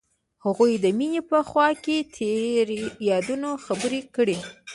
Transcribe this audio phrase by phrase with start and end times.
[0.45, 4.37] هغوی د مینه په خوا کې تیرو یادونو خبرې کړې.